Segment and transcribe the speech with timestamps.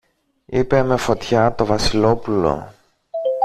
[0.45, 2.73] είπε με φωτιά το Βασιλόπουλο